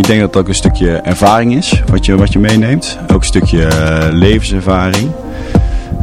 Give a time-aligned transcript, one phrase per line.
[0.00, 2.98] Ik denk dat het ook een stukje ervaring is wat je, wat je meeneemt.
[3.12, 5.10] Ook een stukje uh, levenservaring.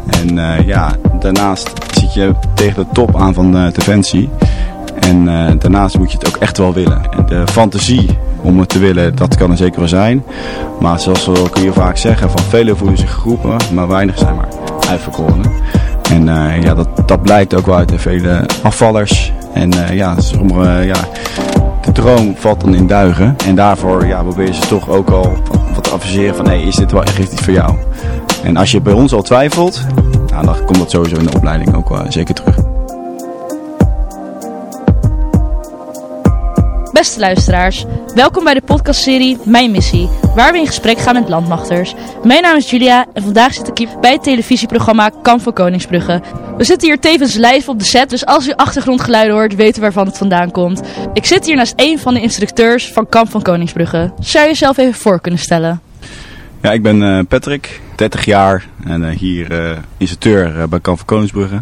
[0.09, 4.29] En uh, ja, daarnaast zit je tegen de top aan van uh, Defensie.
[4.99, 5.25] En
[5.59, 7.02] daarnaast moet je het ook echt wel willen.
[7.11, 8.09] En de fantasie
[8.41, 10.23] om het te willen, dat kan er zeker wel zijn.
[10.79, 14.36] Maar zoals we kun je vaak zeggen, van velen voelen zich geroepen, maar weinig zijn
[14.36, 14.48] maar
[14.89, 15.41] uitverkoren.
[16.11, 16.25] En
[16.61, 19.34] ja, dat, dat blijkt ook wel uit de vele afvallers.
[19.54, 20.98] En ja, sommige, ja,
[21.88, 23.36] de droom valt dan in duigen.
[23.46, 25.34] En daarvoor ja, proberen ze toch ook al
[25.73, 27.76] wat te adviseren van hey, is dit wel echt iets voor jou?
[28.44, 29.86] En als je bij ons al twijfelt,
[30.32, 32.66] nou, dan komt dat sowieso in de opleiding ook wel zeker terug.
[36.97, 41.95] Beste luisteraars, welkom bij de podcastserie Mijn Missie, waar we in gesprek gaan met landmachters.
[42.23, 46.21] Mijn naam is Julia en vandaag zit ik bij het televisieprogramma Kamp van Koningsbrugge.
[46.57, 50.05] We zitten hier tevens live op de set, dus als u achtergrondgeluiden hoort, weten waarvan
[50.05, 50.81] het vandaan komt.
[51.13, 54.11] Ik zit hier naast een van de instructeurs van Kamp van Koningsbrugge.
[54.20, 55.82] Zou je jezelf even voor kunnen stellen?
[56.61, 61.05] Ja, ik ben uh, Patrick, 30 jaar en uh, hier uh, instructeur bij Kamp van
[61.05, 61.61] Koningsbrugge.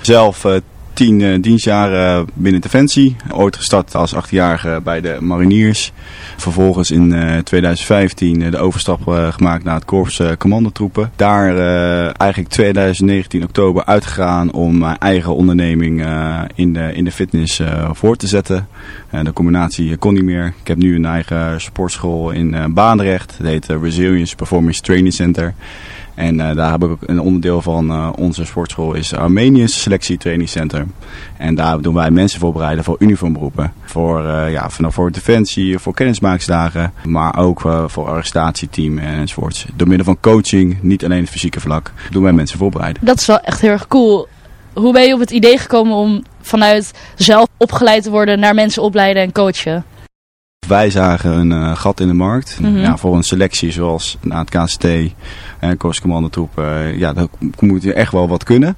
[0.00, 0.44] Zelf
[0.92, 3.16] tien uh, dienstjaren binnen Defensie.
[3.30, 5.92] Ooit gestart als achtjarige bij de mariniers.
[6.36, 11.10] Vervolgens in uh, 2015 de overstap gemaakt naar het korps commandotroepen.
[11.16, 11.56] Daar
[12.12, 16.06] eigenlijk 2019 oktober uitgegaan om mijn eigen onderneming
[16.54, 18.68] in, de, in de fitness voor te zetten.
[19.22, 20.46] de combinatie kon niet meer.
[20.60, 23.36] Ik heb nu een eigen sportschool in Baanrecht.
[23.36, 25.54] Het heet Resilience Performance Training Center.
[26.14, 30.18] En uh, daar heb ik ook een onderdeel van uh, onze sportschool is Armeniërs Selectie
[30.18, 30.86] Training Center.
[31.36, 33.72] En daar doen wij mensen voorbereiden voor uniformberoepen.
[33.84, 39.66] Voor, uh, ja, vanaf voor defensie, voor kennismaaksdagen, maar ook voor arrestatieteam enzovoorts.
[39.74, 43.04] Door middel van coaching, niet alleen het fysieke vlak, doen wij mensen voorbereiden.
[43.04, 44.28] Dat is wel echt heel erg cool.
[44.72, 48.82] Hoe ben je op het idee gekomen om vanuit zelf opgeleid te worden naar mensen
[48.82, 49.84] opleiden en coachen?
[50.68, 52.58] Wij zagen een uh, gat in de markt.
[52.60, 52.76] Mm -hmm.
[52.76, 54.86] ja, voor een selectie zoals na het KCT
[55.58, 56.58] en Korpscommandotroep.
[56.58, 57.28] Uh, ja, dan
[57.58, 58.76] moet je echt wel wat kunnen.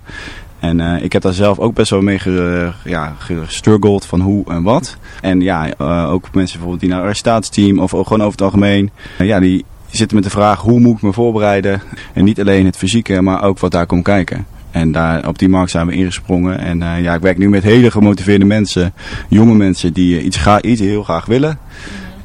[0.58, 4.44] En uh, ik heb daar zelf ook best wel mee ge, ja, gestruggeld van hoe
[4.48, 4.96] en wat.
[5.20, 5.74] En ja,
[6.08, 8.90] ook mensen bijvoorbeeld die naar het arrestatieteam of gewoon over het algemeen.
[9.18, 11.82] ja, die zitten met de vraag hoe moet ik me voorbereiden.
[12.12, 14.46] En niet alleen het fysieke, maar ook wat daar komt kijken.
[14.74, 16.58] En daar, op die markt zijn we ingesprongen.
[16.58, 18.94] En uh, ja, ik werk nu met hele gemotiveerde mensen.
[19.28, 21.58] Jonge mensen die uh, iets, ga, iets heel graag willen.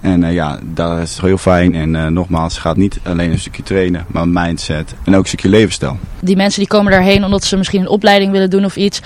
[0.01, 1.75] En uh, ja, dat is heel fijn.
[1.75, 4.95] En nogmaals, het gaat niet alleen een stukje trainen, maar mindset.
[5.03, 5.97] En ook een stukje levensstijl.
[6.19, 9.01] Die mensen die komen daarheen omdat ze misschien een opleiding willen doen of iets.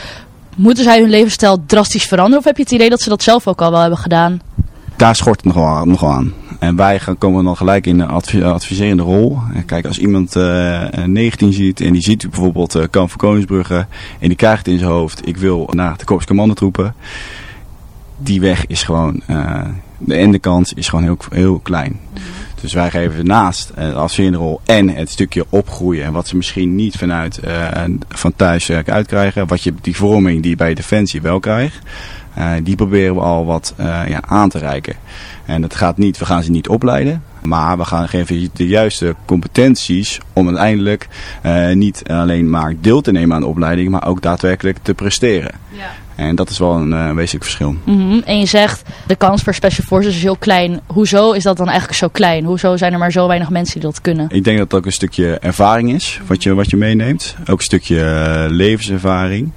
[0.55, 2.39] Moeten zij hun levensstijl drastisch veranderen?
[2.39, 4.41] Of heb je het idee dat ze dat zelf ook al wel hebben gedaan?
[4.95, 6.33] Daar schort het nogal, nogal aan.
[6.63, 9.39] En wij gaan, komen dan gelijk in een adviserende rol.
[9.53, 13.85] En kijk, als iemand uh, 19 ziet en die ziet bijvoorbeeld uh, Kamp van Koningsbrugge
[14.19, 16.95] en die krijgt in zijn hoofd, ik wil naar de Korps Commandotroepen.
[18.17, 19.61] Die weg is gewoon, uh,
[19.97, 21.99] de ende kans is gewoon heel, heel klein.
[22.61, 26.05] Dus wij geven naast de adviserende rol en het stukje opgroeien.
[26.05, 27.39] En wat ze misschien niet vanuit
[28.09, 29.47] van thuiswerk uitkrijgen.
[29.47, 31.79] Wat je, die vorming die je bij Defensie wel krijgt.
[32.37, 34.95] Uh, die proberen we al wat uh, ja, aan te reiken.
[35.45, 37.23] En dat gaat niet, we gaan ze niet opleiden.
[37.41, 41.07] Maar we gaan geven de juiste competenties om uiteindelijk
[41.45, 43.89] uh, niet alleen maar deel te nemen aan de opleiding.
[43.89, 45.51] Maar ook daadwerkelijk te presteren.
[45.71, 45.91] Ja.
[46.15, 47.75] En dat is wel een uh, wezenlijk verschil.
[47.83, 48.21] Mm -hmm.
[48.25, 50.79] En je zegt, de kans voor Special Forces is heel klein.
[50.85, 52.45] Hoezo is dat dan eigenlijk zo klein?
[52.45, 54.25] Hoezo zijn er maar zo weinig mensen die dat kunnen?
[54.29, 57.35] Ik denk dat het ook een stukje ervaring is, wat je, wat je meeneemt.
[57.49, 59.51] Ook een stukje uh, levenservaring.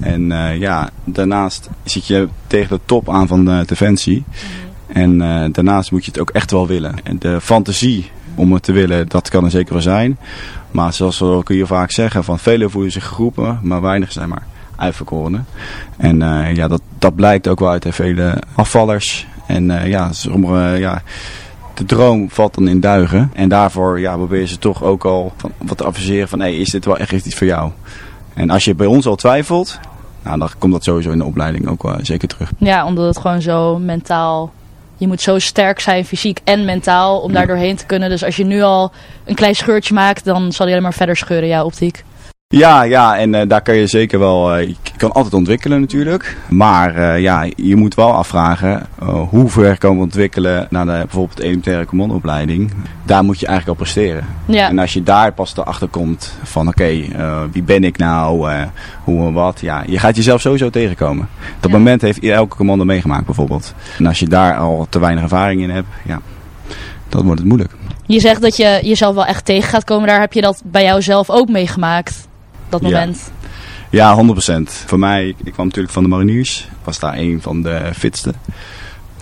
[0.00, 4.24] En uh, ja, daarnaast zit je tegen de top aan van de Defensie.
[4.26, 4.66] -hmm.
[4.86, 6.94] En uh, daarnaast moet je het ook echt wel willen.
[7.02, 10.18] En de fantasie om het te willen, dat kan er zeker wel zijn.
[10.70, 14.28] Maar zoals we kun je vaak zeggen, van velen voelen zich geroepen, maar weinig zijn
[14.28, 15.46] maar uitverkorenen.
[15.96, 19.26] En uh, ja, dat, dat blijkt ook wel uit de vele afvallers.
[19.46, 21.02] En uh, ja, sommige, ja,
[21.74, 23.30] de droom valt dan in duigen.
[23.34, 26.70] En daarvoor ja, proberen ze toch ook al van, wat te adviseren van, hey, is
[26.70, 27.70] dit wel echt iets voor jou?
[28.36, 29.78] En als je bij ons al twijfelt,
[30.22, 32.52] nou, dan komt dat sowieso in de opleiding ook wel zeker terug.
[32.58, 34.52] Ja, omdat het gewoon zo mentaal...
[34.98, 38.08] Je moet zo sterk zijn, fysiek en mentaal, om daar doorheen te kunnen.
[38.08, 38.92] Dus als je nu al
[39.24, 42.04] een klein scheurtje maakt, dan zal hij alleen maar verder scheuren, jouw optiek.
[42.48, 46.36] Ja, ja, en uh, daar kan je zeker wel, uh, je kan altijd ontwikkelen natuurlijk.
[46.48, 48.86] Maar uh, ja, je moet wel afvragen
[49.30, 52.72] hoe ver kan we ontwikkelen naar de, bijvoorbeeld de elementaire commandoopleiding.
[53.02, 54.24] Daar moet je eigenlijk al presteren.
[54.44, 54.68] Ja.
[54.68, 58.50] En als je daar pas erachter komt van oké, okay, wie ben ik nou,
[59.04, 59.60] hoe en wat.
[59.60, 61.28] Ja, je gaat jezelf sowieso tegenkomen.
[61.60, 61.76] Dat ja.
[61.76, 63.74] moment heeft elke commando meegemaakt bijvoorbeeld.
[63.98, 66.20] En als je daar al te weinig ervaring in hebt, ja,
[67.08, 67.72] dan wordt het moeilijk.
[68.06, 70.08] Je zegt dat je jezelf wel echt tegen gaat komen.
[70.08, 72.26] Daar heb je dat bij jou zelf ook meegemaakt?
[72.68, 73.30] Dat moment?
[73.90, 74.62] Ja, ja 100%.
[74.86, 76.60] Voor mij, ik kwam natuurlijk van de mariniers.
[76.60, 78.34] Ik was daar een van de fitste.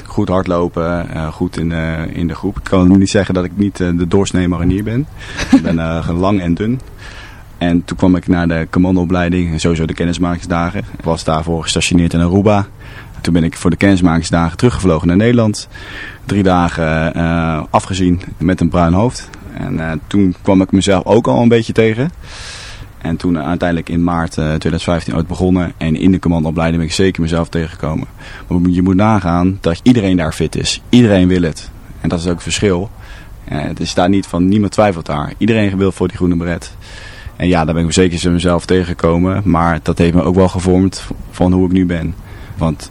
[0.05, 1.73] goed hardlopen, uh, goed in,
[2.13, 2.57] in de groep.
[2.57, 5.07] Ik kan niet zeggen dat ik niet uh, de doorsnee marinier ben.
[5.51, 5.75] ik ben
[6.15, 6.81] lang en dun.
[7.59, 10.85] En toen kwam ik naar de commandoopleiding en sowieso de kennismakingsdagen.
[10.99, 12.67] Ik was daarvoor gestationeerd in Aruba.
[13.21, 15.69] Toen ben ik voor de kennismakingsdagen teruggevlogen naar Nederland.
[16.25, 17.13] Drie dagen
[17.71, 19.31] afgezien met een bruin hoofd.
[19.55, 22.11] En toen kwam ik mezelf ook al een beetje tegen.
[23.05, 25.73] En toen uiteindelijk in maart 2015 ooit begonnen.
[25.77, 28.07] En in de commandoopleiding ben ik zeker mezelf tegengekomen.
[28.47, 30.83] Maar je moet nagaan dat iedereen daar fit is.
[30.89, 31.71] Iedereen wil het.
[32.01, 32.91] En dat is ook het verschil.
[33.45, 35.33] het is daar niet van, niemand twijfelt daar.
[35.39, 36.77] Iedereen wil voor die groene beret.
[37.37, 39.43] En ja, daar ben ik zeker mezelf tegengekomen.
[39.45, 42.15] Maar dat heeft me ook wel gevormd van hoe ik nu ben.
[42.57, 42.91] Want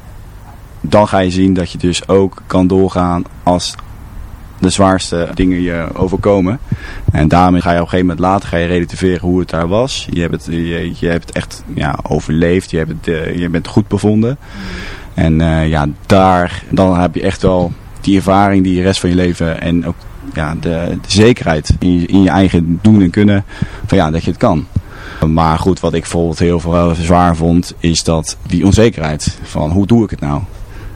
[0.82, 3.76] dan ga je zien dat je dus ook kan doorgaan als
[4.64, 6.60] de zwaarste dingen je overkomen.
[7.12, 9.68] En daarmee ga je op een gegeven moment later ga je relativeren hoe het daar
[9.68, 10.08] was.
[10.10, 10.46] Je hebt het,
[11.00, 12.72] je, hebt echt ja, overleefd.
[12.72, 14.38] Je, hebt uh, je bent goed bevonden.
[15.14, 17.72] En uh, ja, daar dan heb je echt wel
[18.02, 19.96] die ervaring die je rest van je leven en ook
[20.34, 23.44] ja, de, zekerheid in je, in je eigen doen en kunnen
[23.86, 24.68] van ja, dat je het kan.
[25.28, 29.88] Maar goed, wat ik bijvoorbeeld heel veel zwaar vond, is dat die onzekerheid van hoe
[29.88, 30.42] doe ik het nou?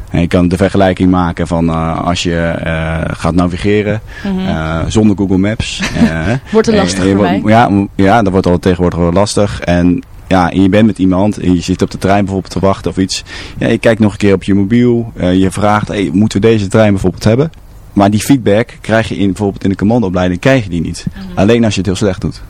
[0.09, 4.48] En je kan de vergelijking maken van uh, als je uh, gaat navigeren mm -hmm.
[4.48, 5.81] uh, zonder Google Maps.
[6.51, 7.42] wordt het lastig voor mij?
[7.45, 9.59] Ja, ja, dat wordt al tegenwoordig wel lastig.
[9.59, 12.59] En ja, en je bent met iemand en je zit op de trein bijvoorbeeld te
[12.59, 13.24] wachten of iets.
[13.57, 15.12] Ja, je kijkt nog een keer op je mobiel.
[15.15, 17.51] je vraagt, hey, moeten we deze trein bijvoorbeeld hebben?
[17.94, 21.06] Maar die feedback krijg je in, bijvoorbeeld in de commandoopleiding krijg je die niet.
[21.07, 21.38] Mm -hmm.
[21.38, 22.42] Alleen als je het heel slecht doet.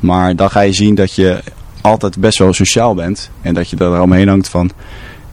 [0.00, 1.42] Maar dan ga je zien dat je
[1.80, 3.30] altijd best wel sociaal bent.
[3.40, 4.70] En dat je er omheen hangt van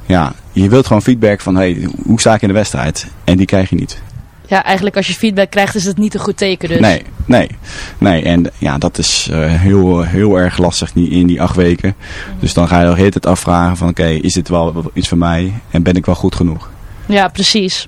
[0.10, 3.08] ja, je wilt gewoon feedback van, hey, hoe sta ik in de wedstrijd?
[3.24, 4.02] En die krijg je niet.
[4.48, 6.80] Ja, eigenlijk als je feedback krijgt is het niet een goed teken dus.
[6.80, 7.50] Nee, nee,
[7.98, 8.24] nee.
[8.24, 11.96] En ja, dat is uh, heel, heel erg lastig in die acht weken.
[11.98, 12.40] Mm.
[12.40, 15.08] Dus dan ga je de hele tijd afvragen van, oké, okay, is dit wel iets
[15.08, 15.54] voor mij?
[15.72, 16.70] En ben ik wel goed genoeg?
[17.06, 17.88] Ja, precies.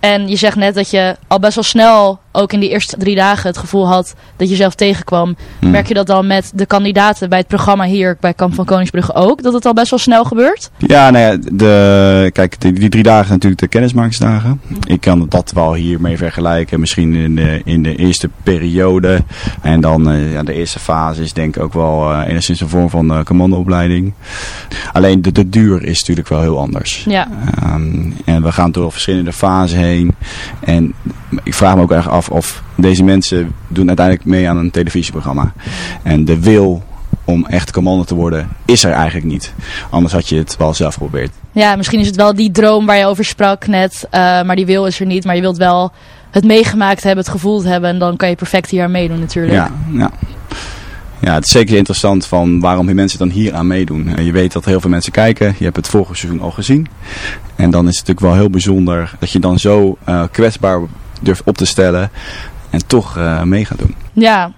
[0.00, 3.14] En je zegt net dat je al best wel snel, ook in die eerste drie
[3.14, 5.36] dagen, het gevoel had dat je zelf tegenkwam.
[5.58, 5.70] Hmm.
[5.70, 9.14] Merk je dat dan met de kandidaten bij het programma hier bij Kamp van Koningsbrugge
[9.14, 9.42] ook?
[9.42, 10.70] Dat het al best wel snel gebeurt?
[10.76, 14.60] Ja, nou ja, de, kijk, die, die drie dagen natuurlijk de kennismakingsdagen.
[14.86, 16.80] Ik kan dat wel hiermee vergelijken.
[16.80, 19.22] Misschien in de, in de eerste periode.
[19.62, 22.68] En dan uh, ja, de eerste fase is denk ik ook wel uh, enigszins een
[22.68, 24.12] vorm van uh, commandoopleiding.
[24.92, 27.04] Alleen de, de duur is natuurlijk wel heel anders.
[27.08, 27.28] Ja.
[27.64, 30.14] Um, en we gaan door verschillende fasen heen.
[30.60, 30.94] En
[31.42, 35.52] ik vraag me ook erg af of deze mensen doen uiteindelijk mee aan een televisieprogramma.
[36.02, 36.82] En de wil
[37.24, 39.54] om echt commando te worden, is er eigenlijk niet.
[39.90, 41.30] Anders had je het wel zelf geprobeerd.
[41.52, 44.66] Ja, misschien is het wel die droom waar je over sprak net, uh, maar die
[44.66, 45.24] wil is er niet.
[45.24, 45.92] Maar je wilt wel
[46.30, 49.54] het meegemaakt hebben, het gevoeld hebben en dan kan je perfect hier aan meedoen natuurlijk.
[49.54, 50.10] Ja, ja.
[51.20, 54.24] Ja, het is zeker interessant van waarom die mensen dan hier aan meedoen.
[54.24, 55.54] Je weet dat heel veel mensen kijken.
[55.58, 56.86] Je hebt het vorige seizoen al gezien.
[57.56, 60.80] En dan is het natuurlijk wel heel bijzonder dat je dan zo uh, kwetsbaar
[61.20, 62.10] durft op te stellen.
[62.70, 63.94] En toch uh, mee gaat doen.
[64.12, 64.52] Ja,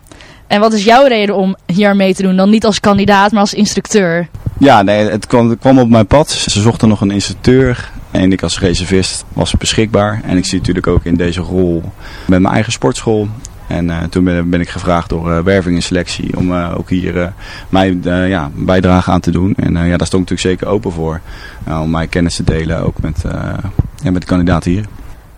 [0.47, 2.37] en wat is jouw reden om hier mee te doen?
[2.37, 4.29] Dan niet als kandidaat, maar als instructeur?
[4.59, 6.31] Ja, nee, het kwam, het kwam op mijn pad.
[6.31, 7.91] Ze zochten nog een instructeur.
[8.11, 10.21] En ik als reservist was beschikbaar.
[10.25, 11.83] En ik zie natuurlijk ook in deze rol
[12.27, 13.29] met mijn eigen sportschool
[13.71, 16.89] en uh, toen ben, ben, ik gevraagd door uh, werving en selectie om uh, ook
[16.91, 17.33] hier
[17.69, 19.55] mijn ja, bijdrage aan te doen.
[19.57, 21.21] En ja, daar stond ik natuurlijk zeker open voor.
[21.67, 23.23] om mijn kennis te delen ook met,
[24.02, 24.85] ja, met de kandidaten hier.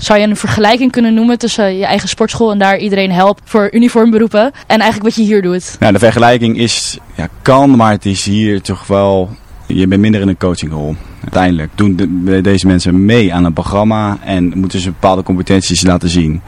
[0.02, 3.68] Zou je een vergelijking kunnen noemen tussen je eigen sportschool en daar iedereen helpt voor
[3.72, 5.76] uniformberoepen en eigenlijk wat je hier doet?
[5.80, 9.30] Nou, de vergelijking is, ja, kan, maar het is hier toch wel
[9.66, 10.96] je bent minder in een coachingrol.
[11.20, 16.08] Uiteindelijk doen de, deze mensen mee aan een programma en moeten ze bepaalde competenties laten
[16.08, 16.40] zien.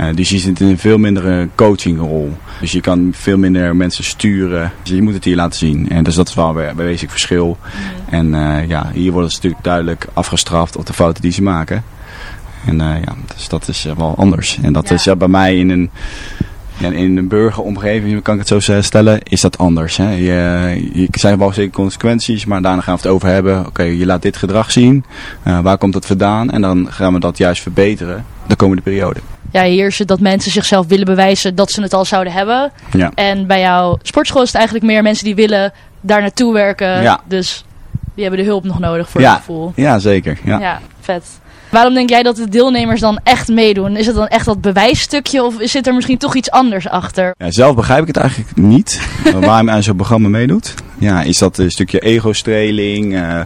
[0.00, 2.32] Uh, dus je zit in een veel mindere coachingrol.
[2.60, 4.72] Dus je kan veel minder mensen sturen.
[4.82, 5.90] Dus je moet het hier laten zien.
[5.90, 7.58] En dus dat is wel een wezenlijk verschil.
[8.10, 11.84] En uh, ja, hier worden ze natuurlijk duidelijk afgestraft op de fouten die ze maken.
[12.66, 14.58] En uh, ja, dus dat is wel anders.
[14.62, 14.94] En dat ja.
[14.94, 15.90] is ja, bij mij in een
[16.78, 19.96] in een burgeromgeving, kan ik het zo stellen, is dat anders.
[19.96, 20.10] Hè?
[20.10, 23.66] Je, je zijn wel zeker consequenties, maar daarna gaan we het over hebben.
[23.66, 25.04] Oké, je laat dit gedrag zien.
[25.46, 26.50] Uh, waar komt dat vandaan?
[26.50, 29.20] En dan gaan we dat juist verbeteren de komende periode.
[29.50, 32.72] Ja, hier is het dat mensen zichzelf willen bewijzen dat ze het al zouden hebben.
[32.90, 33.10] Ja.
[33.14, 37.02] En bij jouw sportschool is het eigenlijk meer mensen die willen daar naartoe werken.
[37.02, 37.20] Ja.
[37.28, 37.64] Dus
[38.14, 39.30] die hebben de hulp nog nodig voor ja.
[39.30, 39.72] het gevoel.
[39.76, 40.38] Ja, zeker.
[40.44, 41.24] Ja, ja vet.
[41.74, 43.96] Waarom denk jij dat de deelnemers dan echt meedoen?
[43.96, 47.34] Is het dan echt dat bewijsstukje of zit er misschien toch iets anders achter?
[47.38, 49.00] Ja, zelf begrijp ik het eigenlijk niet.
[49.40, 50.74] waarom aan zo'n programma meedoet.
[50.98, 53.12] Ja, is dat een stukje ego-streling?
[53.12, 53.40] Uh,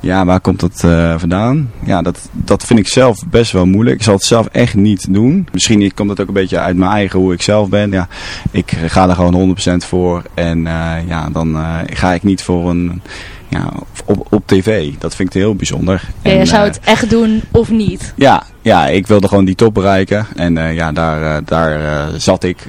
[0.00, 1.70] ja, waar komt dat uh, vandaan?
[1.84, 3.96] Ja, dat, dat vind ik zelf best wel moeilijk.
[3.96, 5.48] Ik zal het zelf echt niet doen.
[5.52, 7.90] Misschien komt het ook een beetje uit mijn eigen hoe ik zelf ben.
[7.90, 8.08] Ja,
[8.50, 10.22] ik ga er gewoon 100% voor.
[10.34, 13.02] En uh, ja, dan ga ik niet voor een
[13.50, 13.72] ja,
[14.04, 14.92] op, op tv.
[14.98, 16.02] Dat vind ik heel bijzonder.
[16.22, 18.12] Ja, je En, zou eh, het echt doen of niet?
[18.16, 20.26] ja, ja, ik wilde gewoon die top bereiken.
[20.36, 22.66] En eh, ja, daar, eh, daar zat ik,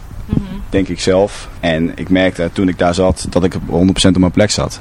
[0.69, 1.50] denk ik zelf.
[1.59, 4.79] En ik merkte toen ik daar zat dat ik op 100% op mijn plek zat.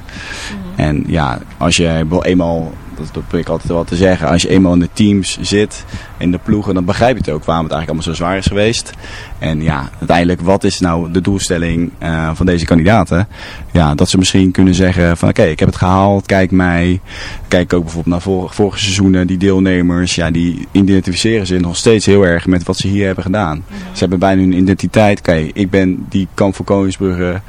[0.75, 4.73] En ja, als je eenmaal, dat, probeer ik altijd wel te zeggen, als je eenmaal
[4.73, 5.85] in de teams zit,
[6.17, 8.45] in de ploegen, dan begrijp je het ook waarom het eigenlijk allemaal zo zwaar is
[8.45, 8.91] geweest.
[9.39, 13.27] En ja, uiteindelijk, wat is nou de doelstelling eh, van deze kandidaten?
[13.71, 16.99] Ja, dat ze misschien kunnen zeggen van oké, ik heb het gehaald, kijk mij.
[17.47, 22.05] Kijk ook bijvoorbeeld naar vorige, vorige seizoenen, die deelnemers, ja, die identificeren zich nog steeds
[22.05, 23.63] heel erg met wat ze hier hebben gedaan.
[23.91, 27.41] Ze hebben bijna hun identiteit, oké, ik ben die kamp voor Koningsbrugge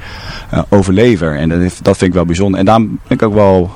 [0.49, 1.35] eh, overlever.
[1.35, 2.59] En dat, heeft- dat vind ik wel bijzonder.
[2.59, 3.71] En daarom ben ik ook wel,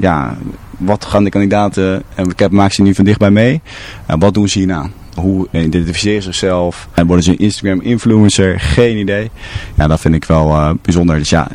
[0.00, 0.36] ja,
[0.78, 3.60] wat gaan de kandidaten, en ik heb, maak ze nu van dichtbij mee,
[4.06, 4.86] Eh, wat doen ze hierna?
[5.14, 6.88] Hoe identificeren ze zichzelf?
[6.94, 8.60] En worden ze een Instagram influencer?
[8.60, 9.30] Geen idee.
[9.74, 11.18] Ja, dat vind ik wel eh, bijzonder.
[11.18, 11.48] Dus ja,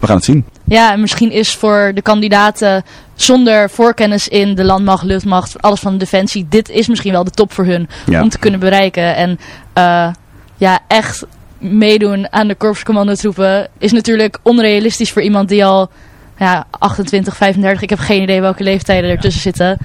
[0.00, 0.44] we gaan het zien.
[0.64, 5.92] Ja, en misschien is voor de kandidaten zonder voorkennis in de landmacht, luchtmacht, alles van
[5.92, 8.22] de defensie, dit is misschien wel de top voor hun Ja.
[8.22, 9.16] om te kunnen bereiken.
[9.16, 9.38] En
[9.72, 10.08] eh,
[10.56, 11.26] ja, echt
[11.58, 15.90] meedoen aan de korpscommandotroepen is natuurlijk onrealistisch voor iemand die al
[16.38, 19.78] ja, 28, 35, ik heb geen idee welke leeftijden ertussen zitten.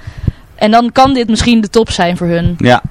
[0.54, 2.54] En dan kan dit misschien de top zijn voor hun.
[2.58, 2.82] Ja,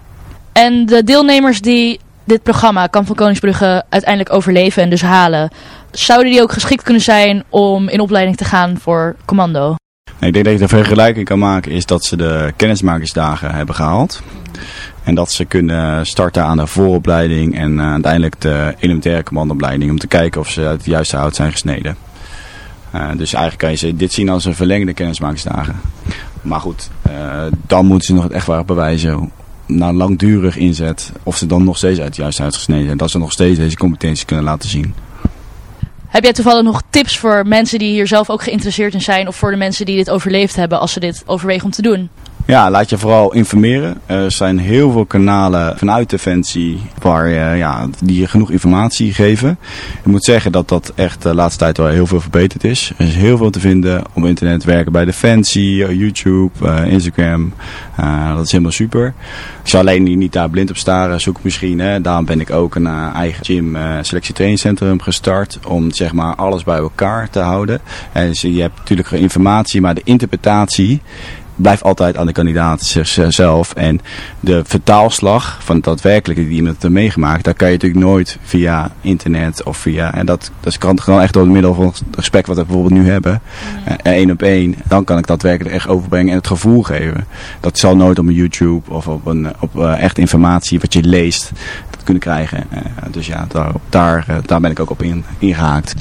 [0.51, 5.50] En de deelnemers die dit programma, Kamp van Koningsbrugge, uiteindelijk overleven en dus halen,
[5.91, 9.75] zouden die ook geschikt kunnen zijn om in opleiding te gaan voor commando?
[10.20, 14.22] ik denk dat je de vergelijking kan maken is dat ze de kennismakersdagen hebben gehaald.
[15.03, 19.91] En dat ze kunnen starten aan de vooropleiding en eh, uiteindelijk de elementaire commandoopleiding.
[19.91, 21.96] Om te kijken of ze uit het juiste hout zijn gesneden.
[22.93, 25.75] Eh, dus eigenlijk kan je dit zien als een verlengde kennismakersdagen.
[26.41, 29.31] Maar goed, eh, dan moeten ze nog het echt waar bewijzen.
[29.65, 32.97] Na langdurig inzet of ze dan nog steeds uit het juiste hout gesneden zijn.
[32.97, 34.93] Dat ze nog steeds deze competenties kunnen laten zien.
[36.07, 39.35] Heb jij toevallig nog tips voor mensen die hier zelf ook geïnteresseerd in zijn of
[39.35, 42.09] voor de mensen die dit overleefd hebben als ze dit overwegen om te doen?
[42.45, 43.97] Ja, laat je vooral informeren.
[44.05, 49.57] Er zijn heel veel kanalen vanuit Defensie waar, eh, ja, die je genoeg informatie geven.
[50.00, 52.91] Ik moet zeggen dat dat echt de laatste tijd wel heel veel verbeterd is.
[52.97, 54.63] Er is heel veel te vinden op internet.
[54.63, 57.53] Werken bij Defensie, eh, YouTube, eh, Instagram.
[58.35, 59.13] Dat is helemaal super.
[59.63, 61.21] Ik zou alleen niet- daar blind op staren.
[61.21, 61.79] Zoek misschien.
[61.79, 62.01] Hè.
[62.01, 65.59] Daarom ben ik ook een eigen gym selectie trainingscentrum gestart.
[65.67, 67.81] Om zeg maar alles bij elkaar te houden.
[68.12, 71.01] En je hebt natuurlijk informatie, maar de interpretatie
[71.55, 73.74] blijft altijd aan de kandidaat zichzelf.
[73.74, 74.00] En
[74.39, 78.91] de vertaalslag van het daadwerkelijke die iemand heeft meegemaakt, daar kan je natuurlijk nooit via
[79.01, 80.13] internet of via.
[80.13, 83.01] En dat, dat kan gewoon echt door het middel van het gesprek wat we bijvoorbeeld
[83.01, 83.41] nu hebben.
[83.86, 84.75] eh, één op één.
[84.88, 87.25] Dan kan ik daadwerkelijk echt overbrengen en het gevoel geven.
[87.60, 91.03] Dat zal nooit op een YouTube of op, een, op eh, echt informatie wat je
[91.03, 91.51] leest
[92.03, 92.63] kunnen krijgen.
[92.69, 92.81] Eh,
[93.12, 95.93] dus ja, daar, daar, daar ben ik ook op in, ingehaakt.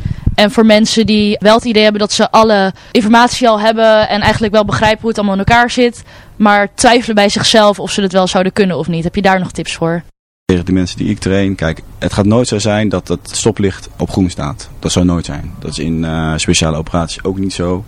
[0.42, 4.20] En voor mensen die wel het idee hebben dat ze alle informatie al hebben en
[4.20, 6.02] eigenlijk wel begrijpen hoe het allemaal in elkaar zit,
[6.36, 9.04] maar twijfelen bij zichzelf of ze het wel zouden kunnen of niet.
[9.04, 10.02] Heb je daar nog tips voor?
[10.44, 13.88] Tegen de mensen die ik train, kijk, het gaat nooit zo zijn dat het stoplicht
[13.98, 14.68] op groen staat.
[14.78, 15.52] Dat zou nooit zijn.
[15.58, 17.84] Dat is in eh, speciale operaties ook niet zo.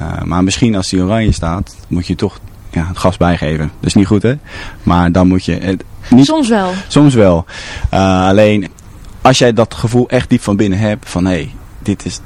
[0.00, 3.70] Uh, maar misschien als die oranje staat, moet je toch ja, het gas bijgeven.
[3.80, 4.34] Dat is niet goed, hè?
[4.82, 5.52] Maar dan moet je...
[5.52, 6.72] Het, niet, soms wel.
[6.88, 7.44] Soms wel.
[7.94, 8.68] Uh, alleen,
[9.20, 11.52] als jij dat gevoel echt diep van binnen hebt, van hé, hey,
[11.84, 12.20] dit, is,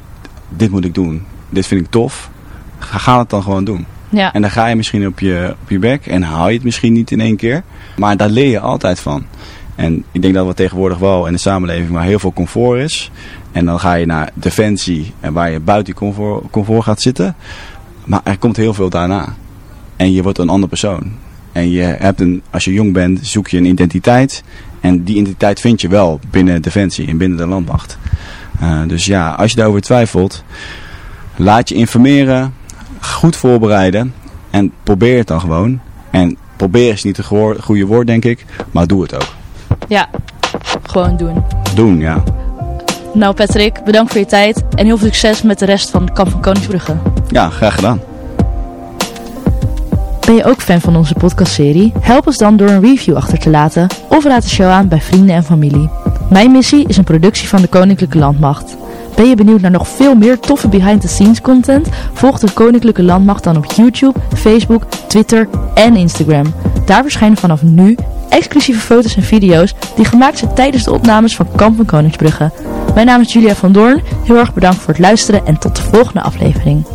[0.48, 1.22] dit moet ik doen.
[1.48, 2.30] Dit vind ik tof.
[2.78, 3.86] Ga, ga het dan gewoon doen.
[4.08, 4.32] Ja.
[4.32, 6.92] En dan ga je misschien op je, op je bek en haal je het misschien
[6.92, 7.62] niet in één keer.
[7.96, 9.24] Maar daar leer je altijd van.
[9.74, 13.10] En ik denk dat we tegenwoordig wel in de samenleving waar heel veel comfort is.
[13.52, 17.36] En dan ga je naar defensie en waar je buiten die comfort, comfort gaat zitten.
[18.04, 19.34] Maar er komt heel veel daarna.
[19.96, 21.12] En je wordt een ander persoon.
[21.52, 24.42] En je hebt een, als je jong bent, zoek je een identiteit.
[24.80, 27.98] En die identiteit vind je wel binnen defensie en binnen de landmacht.
[28.62, 30.44] Uh, dus ja, als je daarover twijfelt,
[31.36, 32.54] laat je informeren,
[33.00, 34.14] goed voorbereiden
[34.50, 35.80] en probeer het dan gewoon.
[36.10, 37.26] En probeer is niet het
[37.60, 39.34] goede woord, denk ik, maar doe het ook.
[39.88, 40.08] Ja,
[40.82, 41.44] gewoon doen.
[41.74, 42.22] Doen, ja.
[43.14, 46.12] Nou Patrick, bedankt voor je tijd en heel veel succes met de rest van de
[46.12, 46.96] Kamp van Koningsbrugge.
[47.28, 48.00] Ja, graag gedaan.
[50.26, 51.92] Ben je ook fan van onze podcastserie?
[52.00, 55.00] Help ons dan door een review achter te laten of raad de show aan bij
[55.00, 55.90] vrienden en familie.
[56.30, 58.76] Mijn missie is een productie van de Koninklijke Landmacht.
[59.16, 61.88] Ben je benieuwd naar nog veel meer toffe behind-the-scenes content?
[62.12, 66.54] Volg de Koninklijke Landmacht dan op YouTube, Facebook, Twitter en Instagram.
[66.84, 67.96] Daar verschijnen vanaf nu
[68.28, 72.50] exclusieve foto's en video's die gemaakt zijn tijdens de opnames van Kamp van Koningsbrugge.
[72.94, 75.82] Mijn naam is Julia van Doorn, heel erg bedankt voor het luisteren en tot de
[75.82, 76.86] volgende aflevering.